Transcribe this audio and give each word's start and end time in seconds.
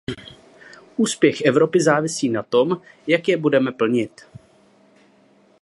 Úspěch 0.97 1.41
Evropy 1.41 1.81
závisí 1.83 2.29
na 2.29 2.43
tom, 2.43 2.81
jak 3.07 3.27
je 3.27 3.37
budeme 3.37 3.71
plnit. 3.71 4.21